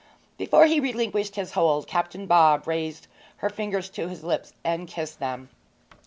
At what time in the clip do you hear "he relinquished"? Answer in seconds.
0.65-1.35